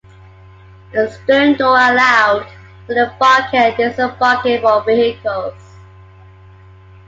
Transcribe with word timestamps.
A 0.95 1.11
stern 1.11 1.53
door 1.57 1.77
allowed 1.79 2.47
for 2.87 2.95
the 2.95 3.11
embarking 3.11 3.59
and 3.59 3.77
disembarking 3.77 4.65
of 4.65 4.83
vehicles. 4.87 5.75